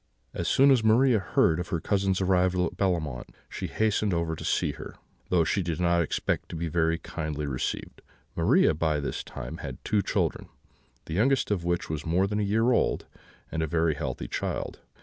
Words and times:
"As 0.33 0.47
soon 0.47 0.71
as 0.71 0.83
Maria 0.83 1.19
heard 1.19 1.59
of 1.59 1.67
her 1.67 1.79
cousin's 1.79 2.21
arrival 2.21 2.65
at 2.65 2.75
Bellemont 2.75 3.29
she 3.47 3.67
hastened 3.67 4.15
over 4.15 4.35
to 4.35 4.43
see 4.43 4.71
her, 4.71 4.95
though 5.29 5.43
she 5.43 5.61
did 5.61 5.79
not 5.79 6.01
expect 6.01 6.49
to 6.49 6.55
be 6.55 6.67
very 6.67 6.97
kindly 6.97 7.45
received. 7.45 8.01
Maria, 8.35 8.73
by 8.73 8.99
this 8.99 9.23
time, 9.23 9.57
had 9.57 9.77
two 9.85 10.01
children, 10.01 10.49
the 11.05 11.13
youngest 11.13 11.51
of 11.51 11.63
which 11.63 11.87
was 11.87 12.03
more 12.03 12.25
than 12.25 12.39
a 12.39 12.41
year 12.41 12.71
old, 12.71 13.05
and 13.51 13.61
a 13.61 13.67
very 13.67 13.93
healthy 13.93 14.27
child. 14.27 14.79